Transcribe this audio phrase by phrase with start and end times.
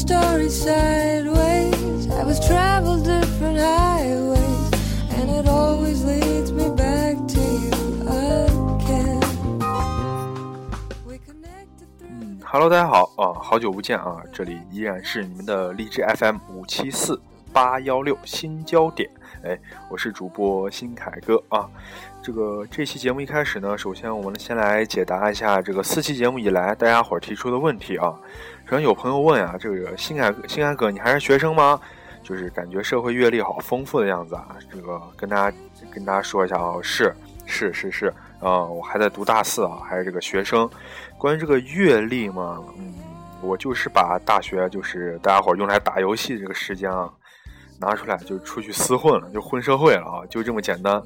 [0.00, 2.08] story sideways.
[2.10, 4.70] I was traveled different highways,
[5.10, 7.70] and it always leads me back to you
[8.08, 9.20] again.
[11.06, 12.40] We connected through.
[12.46, 17.20] Hello，大家好啊，好久不见啊，这里依然是你们的荔枝 FM 五七四
[17.52, 19.10] 八幺六新焦点，
[19.42, 19.58] 哎，
[19.88, 21.68] 我是主播新凯哥啊。
[22.22, 28.14] 这个这期节目一开始呢，首先我们先来解答一下这个四期节目以来大家伙儿提出的问题啊。
[28.66, 31.80] 首先有朋友问啊，这个新凯新凯哥，你还是学生吗？
[32.22, 34.56] 就是感觉社会阅历好丰富的样子啊。
[34.70, 35.56] 这个跟大家
[35.90, 37.14] 跟大家说一下啊，是
[37.46, 38.06] 是是是，
[38.40, 40.68] 啊，我还在读大四啊，还是这个学生。
[41.16, 42.92] 关于这个阅历嘛，嗯，
[43.40, 47.10] 我就是把大学就是大家伙儿用来打游戏这个时间啊，
[47.80, 51.02] 拿出来就出去厮混了，就混社会了啊，就这么简单。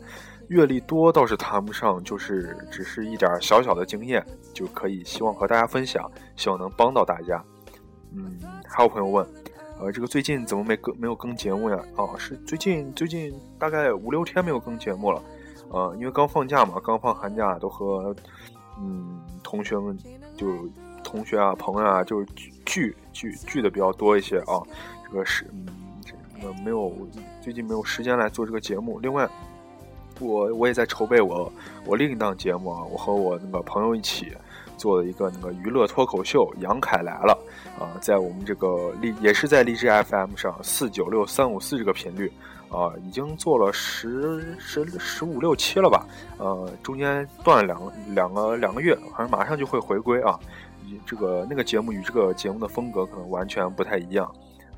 [0.49, 4.23] 阅历多倒是谈不上，就是只是一点小小的经验
[4.53, 7.43] 就可以，希望和大家分享，希望能帮到大家。
[8.13, 9.27] 嗯，还有朋友问，
[9.81, 11.79] 呃，这个最近怎么没更没有更节目呀？
[11.97, 15.23] 哦，是最近最近大概五六天没有更节目了，
[15.71, 18.15] 呃，因为刚放假嘛，刚放寒假，都和
[18.79, 19.99] 嗯同学们
[20.37, 20.69] 就
[21.03, 22.23] 同学啊朋友啊就
[22.67, 24.61] 聚聚聚的比较多一些啊，
[25.07, 25.67] 这个是嗯
[26.35, 26.93] 这个没有
[27.41, 28.99] 最近没有时间来做这个节目。
[29.01, 29.29] 另外，
[30.21, 31.53] 我我也在筹备我
[31.87, 34.33] 我另一档节目啊，我和我那个朋友一起
[34.77, 37.39] 做的一个那个娱乐脱口秀《杨凯来了》
[37.83, 42.33] 啊，在我们这个荔也是在荔枝 FM 上四九六三五四这个频率
[42.71, 46.07] 啊，已经做了十十十五六期了吧？
[46.39, 50.39] 呃，中间断了两个两个两个月，好像马上就会回归啊。
[51.07, 54.31] 这个那个节目与这个节目的风格可能完全不太一样。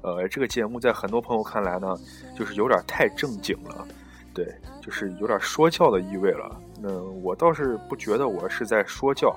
[0.07, 1.97] 呃，这个节目在很多朋友看来呢，
[2.37, 3.85] 就是有点太正经了。
[4.33, 4.47] 对，
[4.81, 6.61] 就是有点说教的意味了。
[6.81, 9.35] 那我倒是不觉得我是在说教，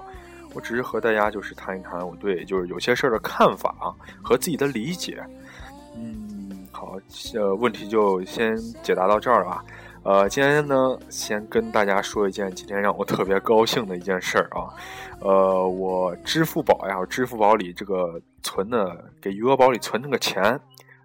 [0.53, 3.89] 我只是和大家就是谈一谈我对就是有些事儿的看法啊
[4.21, 5.23] 和自己的理解。
[5.97, 6.99] 嗯，好，
[7.33, 9.63] 呃，问题就先解答到这儿了啊。
[10.09, 14.65] 呃，今天呢，先跟大家说一件今天让我特别高兴的一件事儿啊。
[15.19, 20.43] 呃，我支付宝呀，我支付宝里这个存的给余额宝里存那个钱，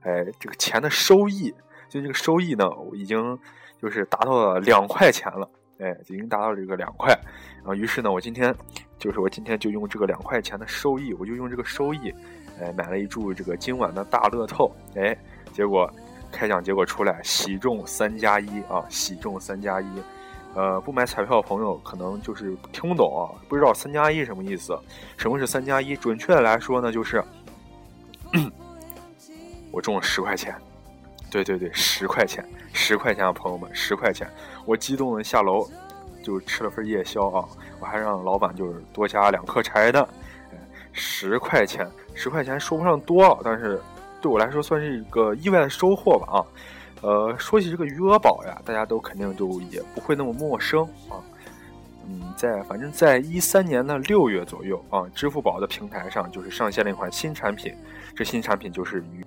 [0.01, 1.55] 哎，这个钱的收益，
[1.87, 3.39] 就这个收益呢，我已经。
[3.83, 5.47] 就是达到了两块钱了，
[5.79, 7.13] 哎，已经达到了这个两块，
[7.59, 8.55] 然后于是呢，我今天
[8.99, 12.11] 就是我今天就用这个两块钱的收益，我就用这个收益，
[12.59, 15.15] 哎，买了一注这个今晚的大乐透，哎，
[15.53, 15.93] 结果
[16.35, 19.87] 开奖结果出来，喜中三加一啊，喜中三加一，
[20.55, 24.79] 呃，不买彩票的朋友可能就是听不懂啊，不知道三加一什么意思？
[25.17, 25.97] 什么是三加一？
[25.97, 27.23] 准确的来说呢，就是
[29.71, 30.55] 我中了十块钱。
[31.31, 34.31] 对对对，十块钱，十块钱啊，朋友们，十块钱！
[34.65, 35.69] 我激动的下楼，
[36.23, 37.45] 就吃了份夜宵啊，
[37.81, 40.07] 我还让老板就是多加两颗茶叶蛋。
[40.93, 43.83] 十块钱，十块钱说不上多，但是
[44.25, 46.41] 对我来说算是一个意外的收获吧啊。
[47.03, 51.21] 呃，说起这个余额宝呀，大家都肯定就也不会那么陌生啊。
[52.09, 57.75] 嗯，在反正在一三年的六月左右啊，支付宝的平台上就是上线了一款新产品，
[58.17, 59.23] 这新产品就是余。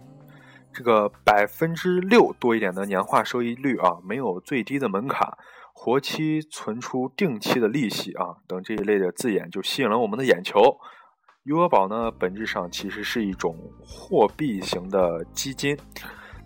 [0.73, 5.31] 这个百分之六多一点的年化收益率啊，没有最低的门槛，
[5.73, 10.79] 活期存出定期的利息啊，等这一类的字眼就吸引了我们的眼球。
[11.47, 15.77] 余额宝呢，本质上其实是一种货币型的基金。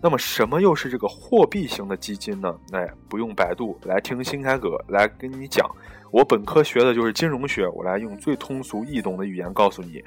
[0.00, 2.56] 那么，什么又是这个货币型的基金呢？
[2.70, 5.68] 哎，不用百度，来听新开哥来跟你讲。
[6.12, 10.00] 我本科学的就是金融学，我来用最通俗易懂的语言告诉你。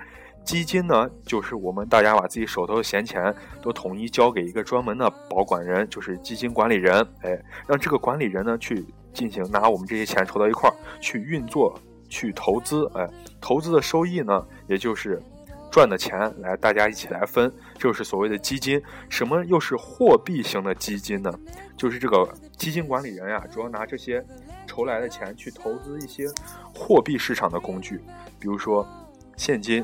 [0.46, 7.38] 基金呢，就是我们大家把自己手头的闲钱都统一交给一个专门的保管人，就是基金管理人，哎，
[7.68, 11.78] 让这个管理人呢去进行拿我们这些钱筹到一块儿去运作、
[12.16, 13.06] 去投资，哎，
[13.42, 15.22] 投资的收益呢，也就是
[15.70, 18.82] 赚的钱来大家一起来分，就是所谓的基金。
[19.10, 21.30] 什么又是货币型的基金呢？
[21.76, 22.26] 就是这个
[22.56, 24.26] 基金管理人呀，主要拿这些
[24.66, 26.26] 筹来的钱去投资一些
[26.74, 28.00] 货币市场的工具，
[28.40, 28.88] 比如说
[29.36, 29.84] 现金。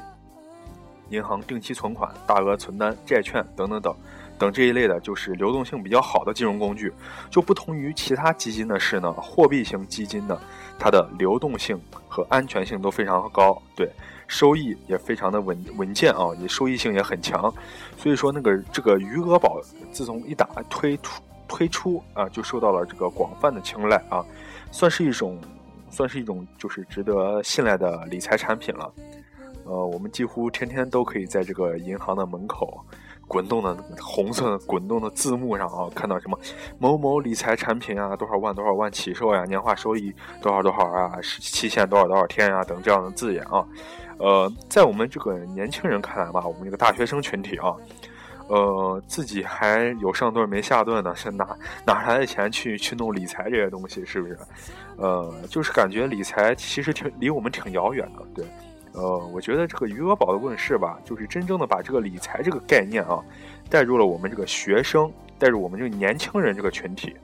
[1.10, 3.94] 银行定期存款、大额存单、债券等等等，
[4.42, 6.92] 等这一类的，就是流动性比较好的金融工具。
[7.30, 10.36] 就不同于其他基金的是呢，货币型基金呢，
[10.80, 13.88] 它的流动性和安全性都非常高，对，
[14.28, 17.54] 收益也非常的稳稳健啊，也收益性也很强。
[17.98, 19.62] 所以说，那个这个余额宝
[19.92, 24.26] 自从一打推出推出啊，就受到了这个广泛的青睐啊，
[24.72, 25.40] 算是一种
[25.92, 28.92] 算是一种就是值得信赖的理财产品了。
[29.66, 32.84] 呃，我们几乎天天都可以在这个银行的门口
[33.32, 36.38] 滚动的红色滚动的字幕上啊，看到什么
[36.78, 43.66] 某某理财产品啊，多少万多少万起售呀，年化收益多少多少啊，期限多少多少天啊等这样的字眼啊。
[44.18, 47.74] 呃，在我们这个年轻人看来吧，我们这个大学生群体啊。
[48.48, 51.48] 呃，自己还有上顿没下顿呢，是哪
[51.86, 54.04] 哪来的钱去去弄理财这些东西？
[54.06, 54.38] 是不是？
[54.98, 58.22] 呃，就是感觉理财其实挺离我们挺遥远的。
[58.36, 58.46] 对，
[58.94, 63.20] 呃，我觉得这个余额宝的问世吧，就是真正的把这个理财这个概念啊，
[63.70, 67.16] 带入了我们这个学生，带入我们这个年轻人这个群体，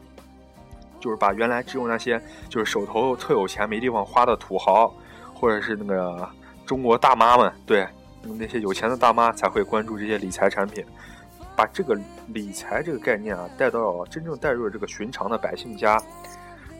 [0.99, 4.93] 就是把原来只有那些就是手头特有钱没地方花的土豪，
[5.33, 6.29] 或者是那个
[6.65, 7.87] 中国大妈们，对，
[8.23, 10.85] 那些有钱的大妈才会关注这些理财产品。
[11.55, 15.99] 把这个理财这个概念啊带到真正带入了这个寻常的百姓家。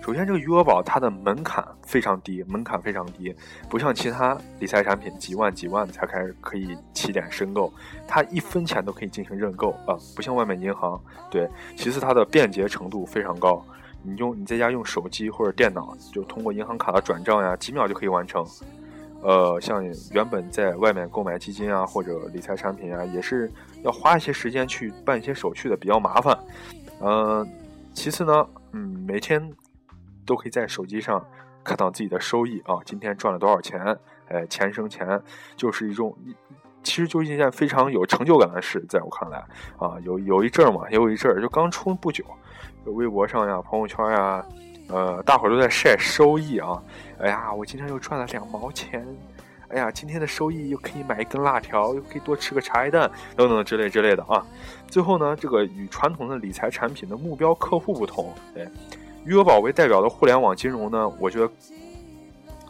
[0.08, 3.36] 首先，这个余额宝它的门槛非常低，门槛非常低，
[3.70, 7.70] 不像其他理财产品几万几万才开始可以起点申购，
[8.08, 10.98] 它一分钱都可以进行认购啊，不像外面银行。
[11.30, 11.46] 对，
[11.76, 13.62] 其次它的便捷程度非常高，
[14.02, 18.48] 你用你在家用手机或者电脑，就通过银行卡的转账呀，几秒就可以完成。
[19.22, 19.84] 呃，像
[20.14, 23.52] 原本在外面购买基金啊或者理财产品啊，也是
[23.84, 26.40] 要花一些时间去办一些手续的，比较麻烦。
[27.02, 27.46] 嗯，
[27.94, 29.52] 其次呢，嗯，每天
[30.28, 31.26] 都可以在手机上
[31.64, 33.98] 看到自己的收益啊，今天赚了多少钱？
[34.28, 35.20] 哎，钱生钱，
[35.56, 36.16] 就是一种，
[36.84, 39.40] 其实就是一件非常有成就感的事，在我看来
[39.80, 42.24] 啊，有有一阵儿嘛，也有一阵儿就刚出不久，
[42.86, 44.46] 微博上呀，朋友圈呀。
[44.90, 46.82] 呃，大伙儿都在晒收益啊！
[47.20, 49.06] 哎呀，我今天又赚了两毛钱！
[49.68, 54.46] 哎呀，今天的收益又可以买一根辣条，又可以多吃个茶叶蛋，等等之类之类的啊！
[54.88, 58.66] 最后呢，这个与传统的理财产品的目标客户不同，对，
[59.28, 61.52] 余额宝为代表的互联网金融呢，我觉得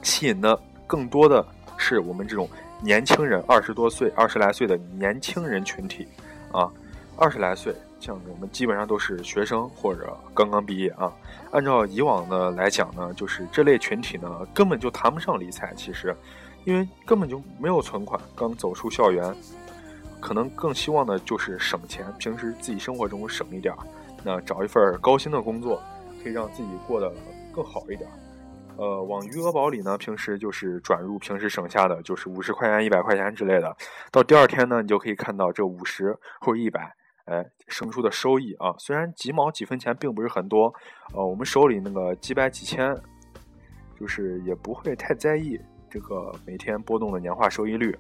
[0.02, 1.46] 吸引的更多的
[1.78, 2.50] 是我们这种
[2.82, 6.08] 年轻人，二十多岁、二十来岁的年轻人群体
[6.52, 6.68] 啊，
[7.16, 7.76] 二十来岁。
[8.00, 11.14] 像我们基本上都是学生或者刚刚毕业啊。
[11.52, 15.72] 按照以往的来讲呢，就是这类群体呢根本就谈不上理财。
[15.76, 16.16] 其实，
[16.66, 19.32] 因为根本就没有存款，刚走出校园，
[20.20, 23.78] 可能更希望的就是省钱，平时自己生活中省一点儿，
[24.24, 25.80] 那找一份高薪的工作，
[26.24, 27.14] 可以让自己过得
[27.54, 28.10] 更好一点。
[28.78, 33.76] 呃，往余额宝里呢，平时就是转入平时省下的，就是五十块钱、一百块钱之类的。
[34.12, 36.96] 到第二天呢，你就可以看到这五十或者一百。
[37.26, 40.74] 哎，生出的收益啊，虽然几毛几分钱并不是很多，
[41.14, 42.96] 呃，我们手里那个几百几千，
[44.00, 45.60] 就是也不会太在意
[45.90, 47.94] 这个每天波动的年化收益率，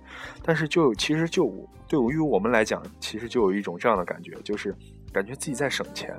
[0.44, 1.52] 但是就其实就
[1.90, 4.74] 对于我们来讲，其实就有一种这样的感觉，就是
[5.12, 6.16] 感觉自己在省钱，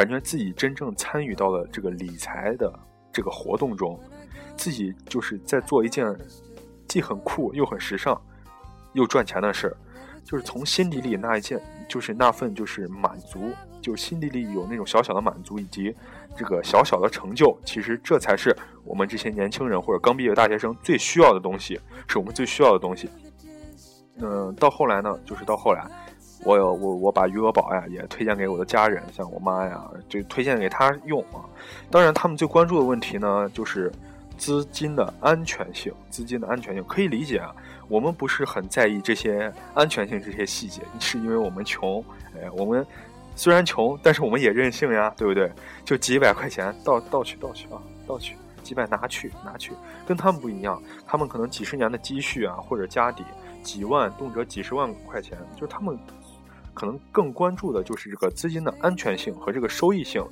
[0.00, 2.72] 感觉自己真正参与到了这个理财的
[3.12, 4.00] 这个活动中，
[4.56, 6.16] 自己就是在做一件
[6.88, 8.18] 既很酷又很时尚
[8.94, 9.76] 又赚钱的事儿。
[10.24, 13.50] 就是从心底里那一件，就是那份就是满足，
[13.82, 15.94] 就心底里有那种小小的满足，以及
[16.34, 17.54] 这个小小的成就。
[17.62, 23.10] 其实这才是我们这些年轻人或者刚毕业大学生最需要的东西，是我们最需要的东西。
[24.16, 25.86] 嗯，到后来呢，就是到后来，
[26.44, 31.44] 我我我把余额宝呀也推荐给我的家人，像我妈呀，就推荐给他用啊。
[31.90, 33.92] 当然，他们最关注的问题呢，就是
[34.38, 37.54] 资金的安全性，资金的安全性可以理解啊。
[37.88, 42.02] 我们不是很在意这些安全性这些细节，是因为我们穷。
[42.36, 42.86] 哎，我们
[43.34, 45.52] 虽然穷，但是我们也任性呀，对不对？
[45.84, 49.72] 就几百块钱，盗盗取盗取啊，盗取几百拿去拿去，
[50.06, 50.80] 跟他们不一样。
[51.06, 53.24] 他们可能几十年的积蓄啊，或者家底
[53.62, 55.98] 几万，动辄几十万块钱，就是他们
[56.80, 60.22] 可能更关注的就是这个资金的安全性和这个收益性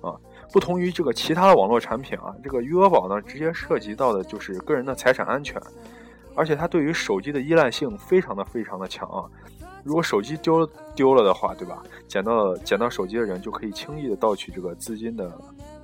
[0.00, 0.16] 啊。
[0.50, 5.60] 不同于这个其他的网络产品啊，这个余额宝呢，直接涉及到的就是个人的财产安全。
[6.34, 9.28] 而且它对于手机的依赖性非常的非常的强啊！
[9.84, 11.82] 如果手机丢丢了的话，对吧？
[12.06, 15.30] 捡到捡到手机的人就可以轻易的盗取这个资金的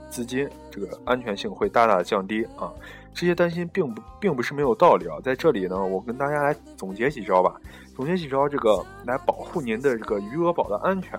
[0.09, 2.73] 资金，这个安全性会大大降低啊！
[3.15, 5.17] 这些担心并不并不是没有道理啊！
[5.23, 7.55] 在这里呢，我跟大家来总结几招吧，
[7.95, 11.19] 总结几招这个来保护您的这个余额宝的安全。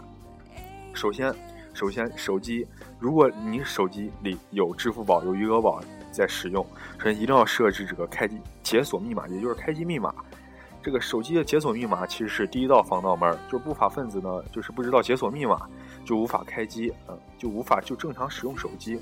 [0.93, 1.33] 首先，
[1.73, 2.67] 首先手机，
[2.99, 5.81] 如果你手机里有支付宝有余额宝。
[6.11, 6.65] 在使用，
[6.97, 10.15] 首先一定要设置这个开机解锁密码，也就是开机密码。
[10.81, 15.67] 这个手机的解锁密码其实是第一道防盗门，就不法分子呢，就是不知道解锁密码，
[16.05, 18.97] 就无法开机，嗯，就无法就正常使用手机。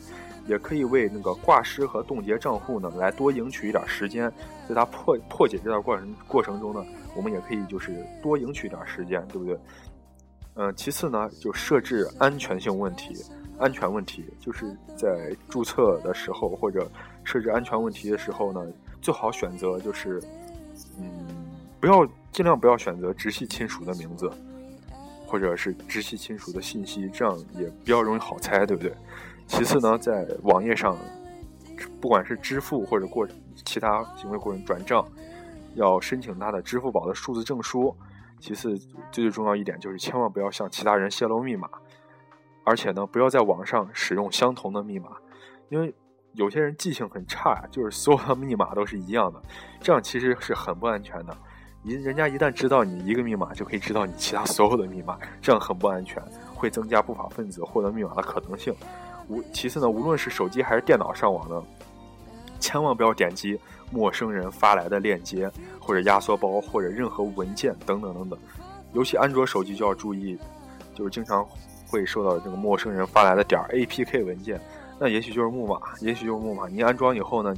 [0.48, 4.32] 也可以为那个挂失和冻结账户呢，来多赢取一点时间。
[4.68, 6.86] 在它破破解这段过程过程中呢，
[7.16, 9.58] 我们也可以就是多赢取一点时间，对不对？
[10.56, 13.16] 嗯，其次呢，就设置安全性问题。
[13.60, 16.90] 安全问题就是在注册的时候或者
[17.24, 18.66] 设置安全问题的时候呢，
[19.00, 20.20] 最好选择就是，
[21.00, 21.06] 嗯，
[21.80, 24.30] 不要尽量不要选择直系亲属的名字，
[25.28, 28.92] 或者是直系亲属的信息，这样也比较容易好猜，对不对？
[29.48, 30.98] 其次呢，在网页上，
[32.02, 33.28] 不管是支付或者过
[33.66, 35.06] 其他行为过程转账，
[35.76, 37.96] 要申请他的支付宝的数字证书。
[38.40, 38.78] 其次，
[39.12, 41.70] 最最重要一点就是千万不要向其他人泄露密码，
[42.66, 45.12] 而且呢，不要在网上使用相同的密码，
[45.70, 45.94] 因为
[46.34, 49.42] 有些人记性很差，就是所有的密码都是一样的，
[49.80, 51.38] 这样其实是很不安全的。
[51.84, 56.22] 一人家一旦知道你一个密码，就可以知道你其他所有的密码，这样很不安全，
[56.54, 58.76] 会增加不法分子获得密码的可能性。
[59.28, 61.62] 无其次呢，无论是手机还是电脑上网呢，
[62.60, 63.60] 千万不要点击。
[63.92, 65.48] 陌生人发来的链接，
[65.80, 68.40] 或者压缩包，或者任何文件等等等等，
[68.94, 70.36] 尤其安卓手机就要注意，
[70.96, 71.48] 就是经常
[71.88, 74.60] 会收到这个陌生人发来的点 APK 文件，
[74.98, 76.68] 那也许就是木马，也许就是木马。
[76.68, 77.54] 你安装以后呢，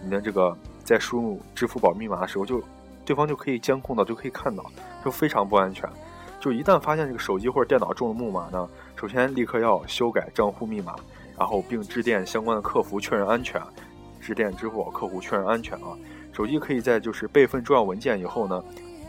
[0.00, 2.62] 你的这个在输入支付宝密码的时候，就
[3.04, 4.64] 对方就可以监控到，就可以看到，
[5.04, 5.90] 就非常不安全。
[6.40, 10.96] 就一旦发现这个手机或者电脑中了木马呢，首先立刻要修改账户密码，
[11.38, 13.60] 然后并致电相关的客服确认安全。
[14.20, 15.96] 致电支付宝客服确认安全啊！
[16.30, 18.62] 手机可以在就是备份重要文件以后呢，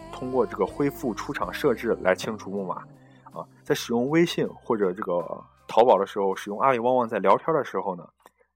[0.09, 2.75] 通过这个恢复出厂设置来清除木马
[3.33, 3.45] 啊。
[3.61, 5.21] 在使用微信或者这个
[5.67, 8.07] 淘宝的时候，使用阿里旺旺在聊天的时候呢，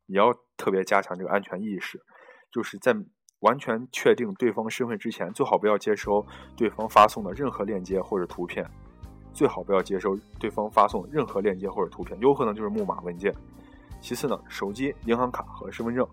[0.06, 2.02] 也要特别加强这个安全意识。
[2.50, 2.96] 就是在
[3.46, 6.26] 完全确定对方身份之前，最好不要接收
[6.58, 8.66] 对方发送的任何链接或者图片。
[9.32, 13.32] 最好不要接收对方发送任何链接或者图片，有可能就是木马文件。
[14.02, 16.08] 其次呢，手机、银行卡和身份证。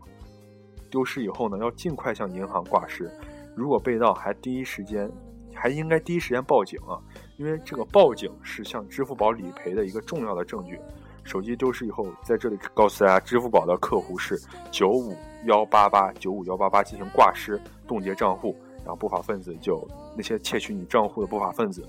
[0.90, 3.10] 丢失以后呢，要尽快向银行挂失。
[3.56, 5.10] 如果被盗，还第一时间，
[5.54, 7.00] 还应该第一时间报警啊！
[7.38, 10.78] 因为这个报警是向支付宝理赔的一个重要的证据。
[11.24, 19.86] 手机丢失以后，在这里告诉大家，支付宝的客服是九五幺八八九五幺八八进行挂失冻结账户，然后不法分子就
[20.16, 21.86] 那些窃取你账户的不法分子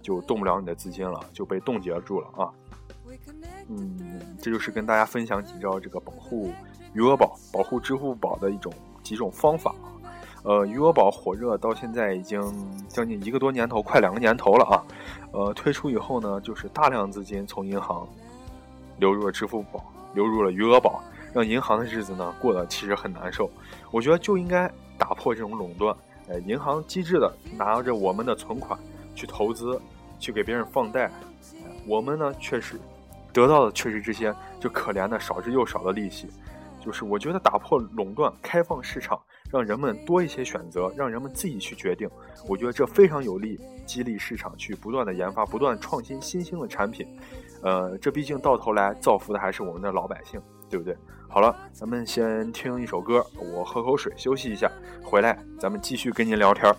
[0.00, 2.50] 就动不了你的资金了，就被冻结住了啊！
[3.68, 6.50] 嗯，这就是跟大家分享几招这个保护。
[6.94, 9.74] 余额宝保护支付宝的一种几种方法，
[10.42, 12.40] 呃，余额宝火热到现在已经
[12.88, 14.82] 将近一个多年头，快两个年头了啊。
[15.32, 18.08] 呃，推出以后呢，就是大量资金从银行
[18.98, 21.02] 流入了支付宝，流入了余额宝，
[21.32, 23.50] 让银行的日子呢过得其实很难受。
[23.90, 25.96] 我觉得就应该打破这种垄断，
[26.28, 28.78] 呃，银行机智的拿着我们的存款
[29.14, 29.80] 去投资，
[30.18, 31.10] 去给别人放贷，
[31.86, 32.78] 我们呢确实
[33.32, 36.28] 得到的却是这些就可怜的少之又少的利息。
[36.80, 42.08] 就是我觉得打破垄断，开放市场，让人们多一些选择，让人们自己去决定。
[42.46, 47.06] 我觉得这非常有利，激励市场去不断的研发、不断创新新兴的产品。
[47.62, 50.96] 呃，这毕竟到头来造福的还是我们的老百姓，对不对？
[51.28, 54.70] 好了，咱们先听一首歌，我喝口水休息一下，
[55.02, 56.74] 回来咱们继续跟您聊天。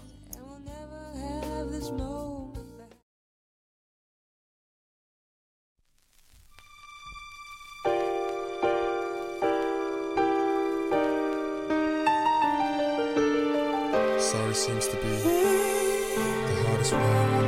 [14.19, 17.38] sorry，seems to be the hardest one。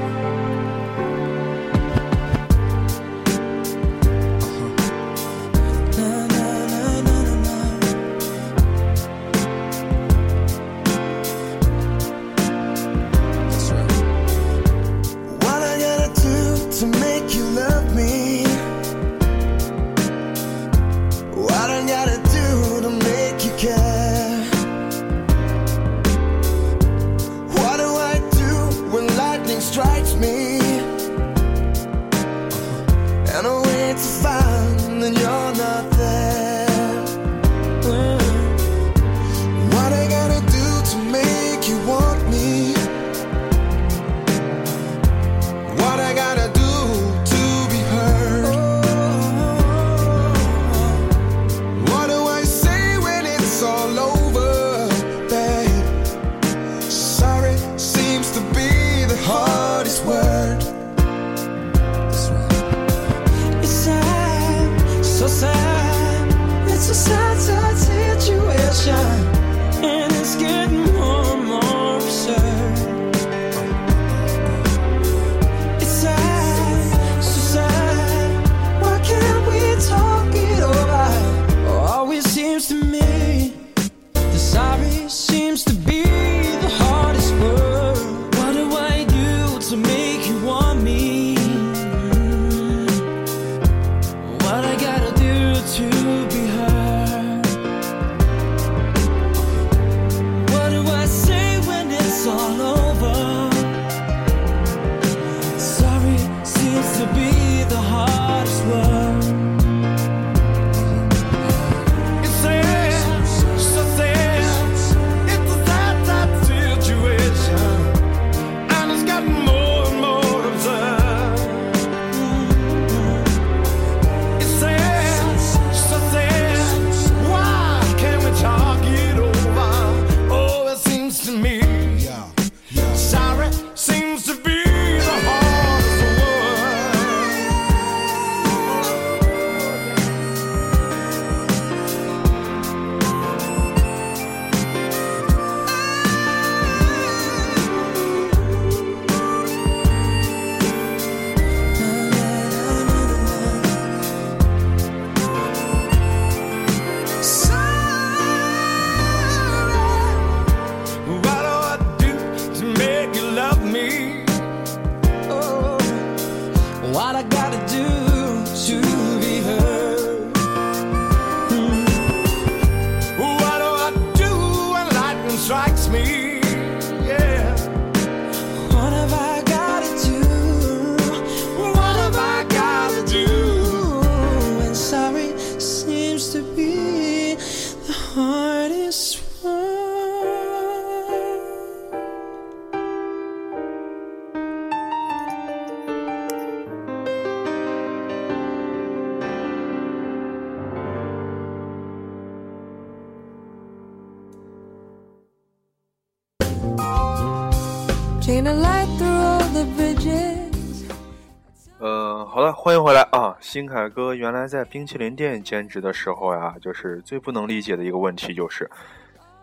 [211.79, 213.35] 呃，好的，欢迎回来啊！
[213.41, 218.71] 新凯哥原来在冰淇淋店兼职的时候呀，就是最不能理解的一个问题就是，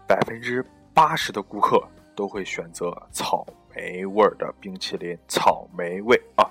[0.07, 3.47] 百分之八十的顾客都会选择草
[3.77, 6.49] 莓味儿的冰淇淋，草莓味啊。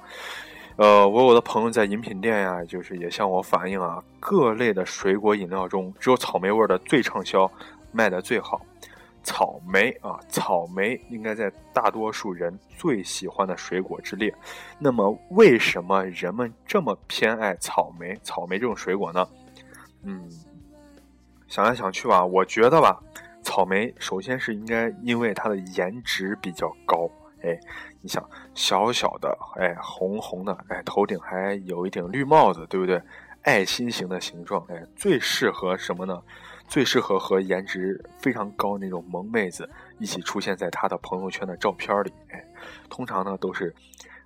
[0.76, 7.50] 呃，我有的朋友在饮品店呀，就是也向我反映啊，各类的水果饮料中，只有草莓味儿的最畅销，
[7.92, 8.62] 卖的最好。
[9.28, 14.34] 草莓啊，草莓应该在大多数人最喜欢的水果之列。
[14.80, 18.16] 那么，为什么人们这么偏爱草莓？
[18.24, 19.28] 草莓这种水果呢？
[20.04, 20.30] 嗯，
[21.50, 22.98] 想来想去吧，我觉得吧，
[23.44, 27.12] 草莓首先是应该因为它的颜值比较高。
[27.42, 27.60] 哎，
[28.02, 28.24] 你想，
[28.56, 33.02] 小小的，哎，红红的，哎，头顶还有一顶绿帽子，对不对？
[33.42, 36.24] 爱心型的形状，哎，最适合什么呢？
[36.68, 39.68] 最适合和颜值非常高那种萌妹子
[40.00, 42.12] 一起出现在他的朋友圈的照片里。
[42.30, 42.46] 哎，
[42.90, 43.74] 通常呢都是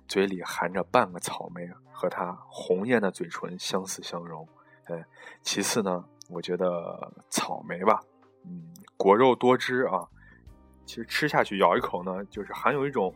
[0.08, 4.46] 嘴里含着半个草莓，和他红艳的嘴唇相似相融。
[4.86, 5.04] 哎，
[5.42, 8.00] 其次呢，我觉得草莓吧，
[8.44, 10.04] 嗯，果肉多汁啊，
[10.84, 13.14] 其实吃下去咬一口呢，就是含有一种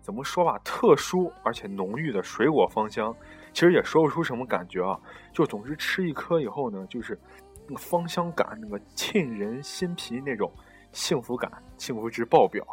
[0.00, 3.14] 怎么说吧，特殊而且浓郁的水果芳香。
[3.52, 4.98] 其实也说不出什么感觉啊，
[5.34, 7.20] 就总之吃一颗以后呢，就是。
[7.66, 10.50] 那个芳香感，那个沁人心脾那种
[10.92, 12.66] 幸福感，幸福值爆表。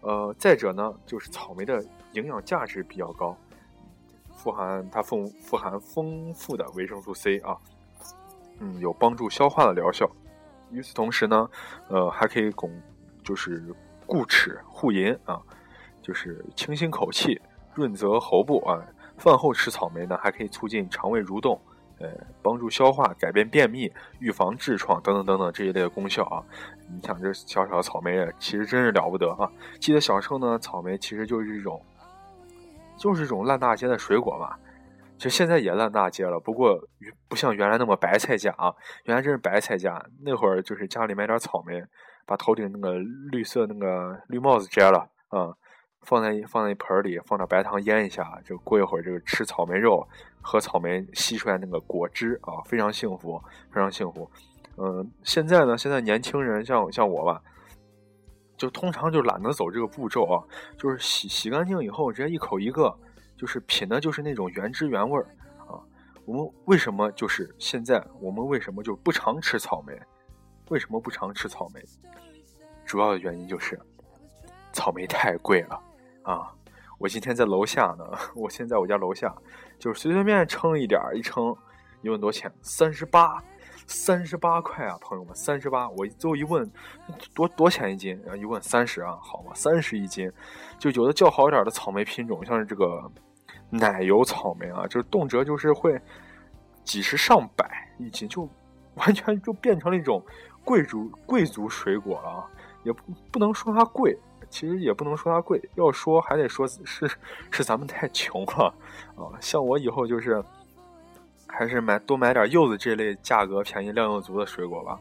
[0.00, 3.36] 呃，再者呢，就是草莓的营养价值比较高，
[4.34, 7.56] 富含它丰富含丰富的维生素 C 啊，
[8.58, 10.10] 嗯，有帮助消化的疗效。
[10.70, 11.48] 与此同时呢，
[11.88, 12.70] 呃，还可以拱
[13.22, 13.62] 就是
[14.06, 15.40] 固齿护龈啊，
[16.00, 17.40] 就是清新口气，
[17.74, 18.82] 润泽喉部啊。
[19.18, 21.60] 饭后吃草莓呢，还可以促进肠胃蠕动。
[22.02, 22.08] 呃，
[22.42, 26.42] 帮助消化、改变便秘、预防痔疮等等等等这一类的功效啊！
[26.90, 29.48] 你想这小小的草莓，其实真是了不得啊！
[29.78, 31.80] 记得小时候呢，草莓其实就是一种，
[32.98, 34.56] 就是一种烂大街的水果嘛。
[35.16, 36.76] 其实现在也烂大街了，不过
[37.28, 38.74] 不像原来那么白菜价啊！
[39.04, 41.80] 原来真是白菜价，那会儿就是家里买点草莓，
[42.26, 42.98] 把头顶那个
[43.30, 45.54] 绿色那个绿帽子摘了啊。
[46.04, 50.04] 放在放在一盆里，放点白糖腌一下，就过一会儿，这个吃草莓肉，
[50.42, 54.30] 喝草莓吸出来那个果汁啊，非常幸福，非常幸福。
[54.76, 57.40] 嗯，现在呢，现在年轻人像像我吧，
[58.56, 60.42] 就通常就懒得走这个步骤啊，
[60.76, 62.94] 就是洗洗干净以后，直接一口一个，
[63.36, 65.24] 就是品的就是那种原汁原味儿
[65.58, 65.78] 啊。
[66.24, 69.92] 我们为什么就是现在我们为什么就不常吃草莓？
[70.68, 71.82] 为什么不常吃草莓？
[72.84, 73.78] 主要的原因就是
[74.72, 75.80] 草莓太贵了。
[76.22, 76.54] 啊，
[77.02, 79.34] 我今天在楼下呢，我现在我家楼下，
[79.76, 81.52] 就是随随便便称一点儿，一称，
[82.00, 82.52] 一问多少钱？
[82.62, 83.42] 三十八，
[83.88, 85.88] 三十八块啊，朋友们，三十八。
[85.90, 86.70] 我最后一问，
[87.34, 88.16] 多多钱一斤？
[88.24, 90.30] 然后一问三十啊，好吧，三十一斤。
[90.78, 93.02] 就有的较好一点的草莓品种，像是这个
[93.68, 96.00] 奶油草莓啊，就是动辄就是会
[96.84, 98.48] 几十上百一斤，就
[98.94, 100.24] 完全就变成了一种
[100.64, 102.46] 贵族贵族水果了啊，
[102.84, 104.16] 也不不能说它贵。
[104.52, 107.10] 其实也不能说它贵，要说还得说是
[107.50, 108.66] 是咱们太穷了
[109.16, 109.32] 啊。
[109.40, 110.44] 像我以后就是
[111.48, 115.00] 还是买多买点柚子这类价格便宜、量又足的水果吧。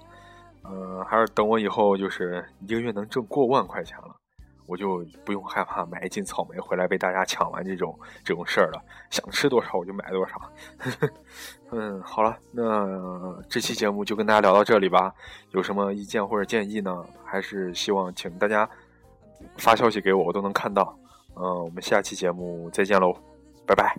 [0.64, 4.16] 嗯，还是等我以后就是一个月能挣过万块钱了，
[4.68, 8.82] 我就不用害怕买一斤草莓回来被大家抢完这种这种事儿了。
[9.10, 10.42] 想吃多少我就买多少。
[11.72, 15.14] 嗯，好了，那这期节目就跟大家聊到这里吧。
[15.52, 17.06] 有什么意见或者建议呢？
[17.26, 18.70] 还是希望请大家。
[19.58, 20.98] 发消息给我，我都能看到。
[21.36, 23.16] 嗯，我们下期节目再见喽，
[23.66, 23.98] 拜拜。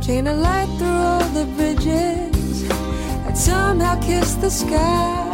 [0.00, 2.70] Chain a light through all the bridges
[3.26, 5.25] and somehow kiss the sky.